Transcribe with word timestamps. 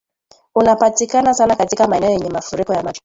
unapatikana 0.55 1.33
sana 1.33 1.55
katika 1.55 1.87
maeneo 1.87 2.09
yenye 2.09 2.29
mafuriko 2.29 2.73
ya 2.73 2.83
maji 2.83 2.99